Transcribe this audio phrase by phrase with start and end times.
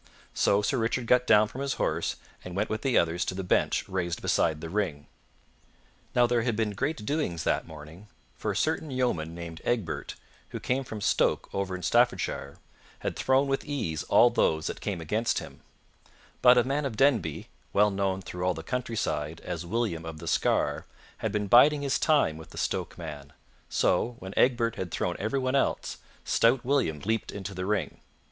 [0.33, 3.43] So Sir Richard got down from his horse and went with the others to the
[3.43, 5.05] bench raised beside the ring.
[6.15, 10.15] Now there had been great doings that morning, for a certain yeoman named Egbert,
[10.49, 12.57] who came from Stoke over in Staffordshire,
[13.01, 15.61] had thrown with ease all those that came against him;
[16.41, 20.27] but a man of Denby, well known through all the countryside as William of the
[20.27, 20.87] Scar,
[21.17, 23.33] had been biding his time with the Stoke man;
[23.69, 27.99] so, when Egbert had thrown everyone else, stout William leaped into the ring.